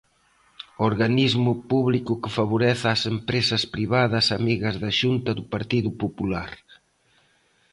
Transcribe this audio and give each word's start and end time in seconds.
Organismo 0.89 1.51
Público 1.71 2.13
que 2.21 2.33
favorece 2.39 2.85
ás 2.93 3.01
Empresas 3.15 3.63
Privadas 3.73 4.25
amigas 4.39 4.75
da 4.83 4.91
Xunta 4.99 5.31
do 5.39 5.43
Partido 5.53 5.89
Popular. 6.03 6.49